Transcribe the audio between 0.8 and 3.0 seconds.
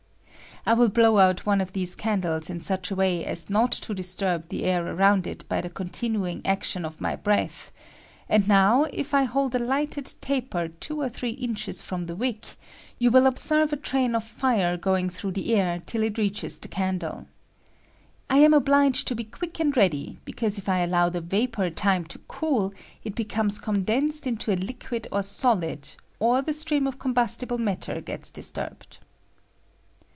blow out one of these candles in such a fc